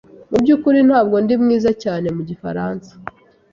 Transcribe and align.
Mubyukuri 0.31 0.79
ntabwo 0.87 1.15
ndi 1.23 1.33
mwiza 1.41 1.71
cyane 1.83 2.07
mu 2.15 2.21
gifaransa. 2.29 2.91